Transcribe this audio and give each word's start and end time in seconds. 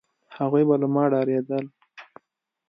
هغوی 0.37 0.63
به 0.67 0.75
له 0.81 0.87
ما 0.93 1.03
ډارېدل، 1.11 1.65